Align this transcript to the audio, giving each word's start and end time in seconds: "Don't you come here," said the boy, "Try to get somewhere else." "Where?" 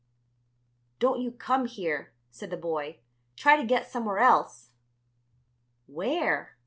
"Don't 0.97 1.21
you 1.21 1.31
come 1.31 1.65
here," 1.67 2.11
said 2.31 2.49
the 2.49 2.57
boy, 2.57 3.01
"Try 3.35 3.55
to 3.55 3.63
get 3.63 3.85
somewhere 3.85 4.17
else." 4.17 4.71
"Where?" 5.85 6.57